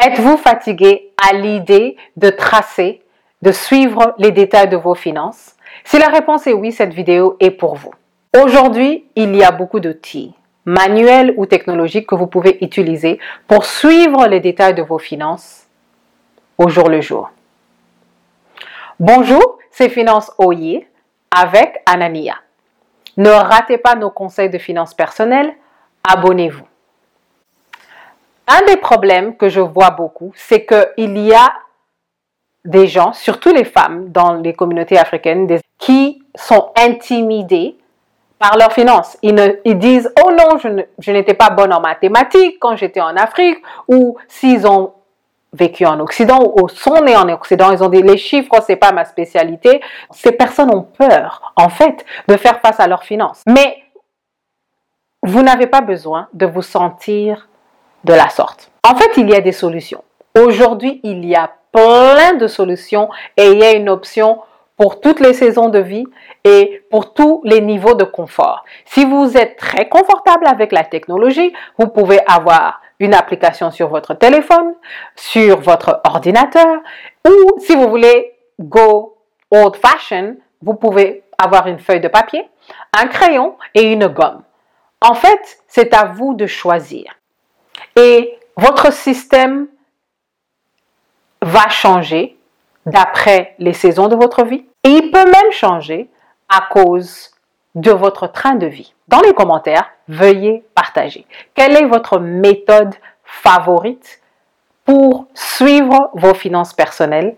Êtes-vous 0.00 0.36
fatigué 0.36 1.10
à 1.28 1.32
l'idée 1.34 1.96
de 2.16 2.30
tracer, 2.30 3.02
de 3.42 3.50
suivre 3.50 4.14
les 4.18 4.30
détails 4.30 4.68
de 4.68 4.76
vos 4.76 4.94
finances? 4.94 5.56
Si 5.82 5.98
la 5.98 6.06
réponse 6.06 6.46
est 6.46 6.52
oui, 6.52 6.70
cette 6.70 6.94
vidéo 6.94 7.36
est 7.40 7.50
pour 7.50 7.74
vous. 7.74 7.90
Aujourd'hui, 8.40 9.06
il 9.16 9.34
y 9.34 9.42
a 9.42 9.50
beaucoup 9.50 9.80
d'outils, 9.80 10.34
manuels 10.64 11.34
ou 11.36 11.46
technologiques 11.46 12.06
que 12.06 12.14
vous 12.14 12.28
pouvez 12.28 12.62
utiliser 12.64 13.18
pour 13.48 13.64
suivre 13.64 14.28
les 14.28 14.38
détails 14.38 14.74
de 14.74 14.82
vos 14.82 14.98
finances 14.98 15.66
au 16.58 16.68
jour 16.68 16.88
le 16.88 17.00
jour. 17.00 17.32
Bonjour, 19.00 19.58
c'est 19.72 19.88
Finance 19.88 20.30
Oye 20.38 20.86
avec 21.34 21.82
Anania. 21.86 22.36
Ne 23.16 23.30
ratez 23.30 23.78
pas 23.78 23.96
nos 23.96 24.10
conseils 24.10 24.50
de 24.50 24.58
finances 24.58 24.94
personnelles, 24.94 25.52
abonnez-vous. 26.08 26.67
Un 28.48 28.64
des 28.66 28.78
problèmes 28.78 29.36
que 29.36 29.50
je 29.50 29.60
vois 29.60 29.90
beaucoup, 29.90 30.32
c'est 30.34 30.64
qu'il 30.64 31.18
y 31.18 31.34
a 31.34 31.52
des 32.64 32.86
gens, 32.86 33.12
surtout 33.12 33.52
les 33.52 33.64
femmes 33.64 34.10
dans 34.10 34.34
les 34.34 34.54
communautés 34.54 34.98
africaines, 34.98 35.60
qui 35.78 36.22
sont 36.34 36.72
intimidées 36.76 37.76
par 38.38 38.56
leurs 38.56 38.72
finances. 38.72 39.18
Ils, 39.22 39.78
disent, 39.78 40.12
oh 40.24 40.30
non, 40.30 40.58
je 40.98 41.10
n'étais 41.12 41.34
pas 41.34 41.50
bonne 41.50 41.72
en 41.72 41.80
mathématiques 41.80 42.58
quand 42.58 42.76
j'étais 42.76 43.00
en 43.00 43.16
Afrique, 43.16 43.58
ou 43.86 44.16
s'ils 44.28 44.66
ont 44.66 44.94
vécu 45.52 45.86
en 45.86 45.98
Occident 46.00 46.52
ou 46.56 46.68
sont 46.68 47.02
nés 47.02 47.16
en 47.16 47.28
Occident, 47.30 47.70
ils 47.72 47.82
ont 47.82 47.88
dit 47.88 48.02
les 48.02 48.18
chiffres, 48.18 48.60
c'est 48.66 48.76
pas 48.76 48.92
ma 48.92 49.04
spécialité. 49.04 49.80
Ces 50.10 50.32
personnes 50.32 50.74
ont 50.74 50.82
peur, 50.82 51.52
en 51.56 51.68
fait, 51.68 52.04
de 52.28 52.36
faire 52.36 52.60
face 52.60 52.80
à 52.80 52.86
leurs 52.86 53.04
finances. 53.04 53.42
Mais 53.46 53.82
vous 55.22 55.42
n'avez 55.42 55.66
pas 55.66 55.80
besoin 55.80 56.28
de 56.32 56.46
vous 56.46 56.62
sentir 56.62 57.48
de 58.04 58.12
la 58.12 58.28
sorte. 58.28 58.70
En 58.84 58.96
fait, 58.96 59.10
il 59.16 59.28
y 59.28 59.34
a 59.34 59.40
des 59.40 59.52
solutions. 59.52 60.02
Aujourd'hui, 60.38 61.00
il 61.02 61.24
y 61.24 61.34
a 61.34 61.50
plein 61.72 62.34
de 62.34 62.46
solutions 62.46 63.08
et 63.36 63.50
il 63.50 63.58
y 63.58 63.64
a 63.64 63.72
une 63.72 63.88
option 63.88 64.40
pour 64.76 65.00
toutes 65.00 65.20
les 65.20 65.34
saisons 65.34 65.68
de 65.68 65.80
vie 65.80 66.06
et 66.44 66.84
pour 66.90 67.12
tous 67.12 67.42
les 67.44 67.60
niveaux 67.60 67.94
de 67.94 68.04
confort. 68.04 68.64
Si 68.86 69.04
vous 69.04 69.36
êtes 69.36 69.56
très 69.56 69.88
confortable 69.88 70.46
avec 70.46 70.72
la 70.72 70.84
technologie, 70.84 71.52
vous 71.78 71.88
pouvez 71.88 72.20
avoir 72.28 72.80
une 73.00 73.14
application 73.14 73.70
sur 73.70 73.88
votre 73.88 74.14
téléphone, 74.14 74.74
sur 75.16 75.60
votre 75.60 76.00
ordinateur, 76.04 76.78
ou 77.26 77.58
si 77.60 77.74
vous 77.74 77.88
voulez 77.88 78.34
go 78.60 79.16
old 79.50 79.76
fashion, 79.76 80.36
vous 80.62 80.74
pouvez 80.74 81.24
avoir 81.36 81.66
une 81.66 81.78
feuille 81.78 82.00
de 82.00 82.08
papier, 82.08 82.48
un 82.96 83.06
crayon 83.06 83.56
et 83.74 83.92
une 83.92 84.06
gomme. 84.06 84.42
En 85.00 85.14
fait, 85.14 85.58
c'est 85.68 85.94
à 85.94 86.04
vous 86.06 86.34
de 86.34 86.46
choisir. 86.46 87.17
Et 87.98 88.38
votre 88.56 88.92
système 88.92 89.66
va 91.42 91.68
changer 91.68 92.38
d'après 92.86 93.56
les 93.58 93.72
saisons 93.72 94.06
de 94.06 94.14
votre 94.14 94.44
vie. 94.44 94.64
Et 94.84 94.90
il 94.90 95.10
peut 95.10 95.24
même 95.24 95.50
changer 95.50 96.08
à 96.48 96.60
cause 96.70 97.32
de 97.74 97.90
votre 97.90 98.28
train 98.28 98.54
de 98.54 98.68
vie. 98.68 98.94
Dans 99.08 99.20
les 99.20 99.34
commentaires, 99.34 99.90
veuillez 100.06 100.64
partager. 100.76 101.26
Quelle 101.54 101.76
est 101.76 101.86
votre 101.86 102.20
méthode 102.20 102.94
favorite 103.24 104.20
pour 104.84 105.26
suivre 105.34 106.10
vos 106.14 106.34
finances 106.34 106.74
personnelles 106.74 107.34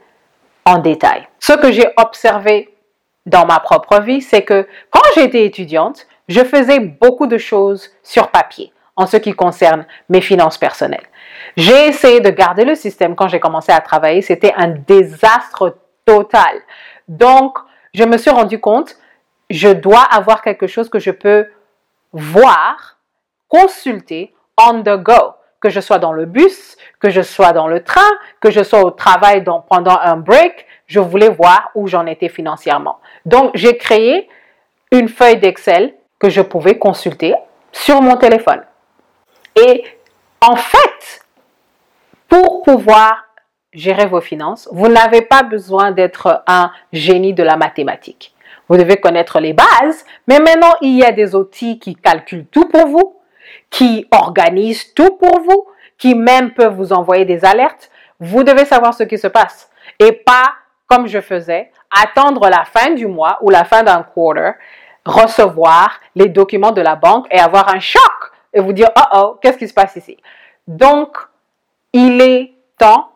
en 0.66 0.76
détail? 0.76 1.26
Ce 1.38 1.54
que 1.54 1.72
j'ai 1.72 1.88
observé 1.96 2.76
dans 3.24 3.46
ma 3.46 3.60
propre 3.60 4.02
vie, 4.02 4.20
c'est 4.20 4.42
que 4.42 4.68
quand 4.90 5.00
j'étais 5.14 5.46
étudiante, 5.46 6.06
je 6.28 6.44
faisais 6.44 6.80
beaucoup 6.80 7.26
de 7.26 7.38
choses 7.38 7.90
sur 8.02 8.30
papier 8.30 8.74
en 9.00 9.06
ce 9.06 9.16
qui 9.16 9.32
concerne 9.32 9.86
mes 10.10 10.20
finances 10.20 10.58
personnelles. 10.58 11.06
J'ai 11.56 11.86
essayé 11.88 12.20
de 12.20 12.28
garder 12.28 12.66
le 12.66 12.74
système 12.74 13.16
quand 13.16 13.28
j'ai 13.28 13.40
commencé 13.40 13.72
à 13.72 13.80
travailler. 13.80 14.20
C'était 14.20 14.52
un 14.54 14.68
désastre 14.68 15.78
total. 16.04 16.54
Donc, 17.08 17.56
je 17.94 18.04
me 18.04 18.18
suis 18.18 18.30
rendu 18.30 18.60
compte, 18.60 18.96
je 19.48 19.68
dois 19.68 20.02
avoir 20.02 20.42
quelque 20.42 20.66
chose 20.66 20.90
que 20.90 20.98
je 20.98 21.10
peux 21.10 21.48
voir, 22.12 22.98
consulter 23.48 24.34
on 24.58 24.82
the 24.82 24.96
go. 25.02 25.34
Que 25.60 25.70
je 25.70 25.80
sois 25.80 25.98
dans 25.98 26.12
le 26.12 26.24
bus, 26.24 26.76
que 27.00 27.10
je 27.10 27.20
sois 27.20 27.52
dans 27.52 27.68
le 27.68 27.82
train, 27.82 28.10
que 28.40 28.50
je 28.50 28.62
sois 28.62 28.82
au 28.82 28.90
travail 28.90 29.44
pendant 29.68 29.98
un 29.98 30.16
break, 30.16 30.66
je 30.86 31.00
voulais 31.00 31.28
voir 31.28 31.70
où 31.74 31.86
j'en 31.86 32.06
étais 32.06 32.30
financièrement. 32.30 32.98
Donc, 33.26 33.50
j'ai 33.54 33.76
créé 33.76 34.28
une 34.90 35.08
feuille 35.08 35.38
d'Excel 35.38 35.94
que 36.18 36.30
je 36.30 36.40
pouvais 36.40 36.78
consulter 36.78 37.34
sur 37.72 38.00
mon 38.00 38.16
téléphone. 38.16 38.62
Et 39.56 39.84
en 40.40 40.56
fait, 40.56 41.26
pour 42.28 42.62
pouvoir 42.62 43.24
gérer 43.72 44.06
vos 44.06 44.20
finances, 44.20 44.68
vous 44.72 44.88
n'avez 44.88 45.22
pas 45.22 45.42
besoin 45.42 45.90
d'être 45.90 46.42
un 46.46 46.72
génie 46.92 47.34
de 47.34 47.42
la 47.42 47.56
mathématique. 47.56 48.34
Vous 48.68 48.76
devez 48.76 48.96
connaître 48.96 49.40
les 49.40 49.52
bases, 49.52 50.04
mais 50.26 50.38
maintenant, 50.38 50.74
il 50.80 50.96
y 50.96 51.04
a 51.04 51.12
des 51.12 51.34
outils 51.34 51.78
qui 51.78 51.94
calculent 51.94 52.46
tout 52.46 52.68
pour 52.68 52.86
vous, 52.86 53.16
qui 53.68 54.06
organisent 54.10 54.94
tout 54.94 55.16
pour 55.16 55.40
vous, 55.40 55.66
qui 55.98 56.14
même 56.14 56.54
peuvent 56.54 56.74
vous 56.74 56.92
envoyer 56.92 57.24
des 57.24 57.44
alertes. 57.44 57.90
Vous 58.20 58.44
devez 58.44 58.64
savoir 58.64 58.94
ce 58.94 59.02
qui 59.02 59.18
se 59.18 59.26
passe 59.26 59.70
et 59.98 60.12
pas, 60.12 60.52
comme 60.86 61.06
je 61.06 61.20
faisais, 61.20 61.70
attendre 61.90 62.48
la 62.48 62.64
fin 62.64 62.90
du 62.92 63.06
mois 63.06 63.38
ou 63.42 63.50
la 63.50 63.64
fin 63.64 63.82
d'un 63.82 64.02
quarter, 64.02 64.52
recevoir 65.04 66.00
les 66.14 66.28
documents 66.28 66.72
de 66.72 66.80
la 66.80 66.96
banque 66.96 67.26
et 67.30 67.40
avoir 67.40 67.74
un 67.74 67.80
choc 67.80 68.29
et 68.52 68.60
vous 68.60 68.72
dire, 68.72 68.90
oh 68.96 69.02
oh, 69.14 69.38
qu'est-ce 69.40 69.58
qui 69.58 69.68
se 69.68 69.74
passe 69.74 69.96
ici? 69.96 70.16
Donc, 70.66 71.16
il 71.92 72.20
est 72.20 72.52
temps 72.78 73.10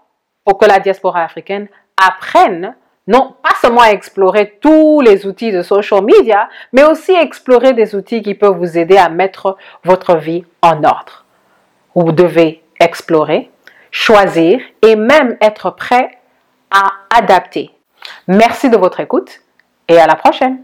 pour 0.45 0.59
que 0.59 0.67
la 0.67 0.79
diaspora 0.79 1.23
africaine 1.23 1.69
apprenne 1.97 2.75
non 3.07 3.35
pas 3.43 3.55
seulement 3.61 3.83
à 3.83 3.91
explorer 3.91 4.59
tous 4.61 5.01
les 5.01 5.27
outils 5.27 5.53
de 5.53 5.63
social 5.63 6.03
media, 6.03 6.49
mais 6.73 6.85
aussi 6.85 7.13
explorer 7.13 7.75
des 7.75 7.95
outils 7.95 8.23
qui 8.23 8.35
peuvent 8.35 8.57
vous 8.57 8.79
aider 8.79 8.97
à 8.97 9.09
mettre 9.09 9.57
votre 9.85 10.17
vie 10.17 10.45
en 10.63 10.83
ordre. 10.85 11.25
Vous 11.95 12.13
devez 12.13 12.63
explorer, 12.81 13.51
choisir 13.91 14.61
et 14.83 14.97
même 14.97 15.37
être 15.41 15.71
prêt 15.71 16.19
à 16.71 16.91
adapter. 17.15 17.71
Merci 18.27 18.71
de 18.71 18.77
votre 18.77 19.01
écoute 19.01 19.41
et 19.89 19.99
à 19.99 20.07
la 20.07 20.17
prochaine. 20.17 20.63